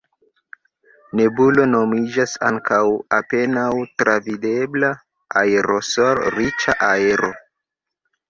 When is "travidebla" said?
4.03-4.91